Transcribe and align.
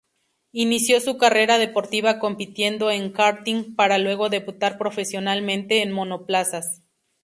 Inició 0.53 0.99
su 0.99 1.19
carrera 1.19 1.59
deportiva 1.59 2.17
compitiendo 2.17 2.89
en 2.89 3.11
karting, 3.11 3.75
para 3.75 3.99
luego 3.99 4.29
debutar 4.29 4.79
profesionalmente 4.79 5.83
en 5.83 5.91
monoplazas. 5.91 6.81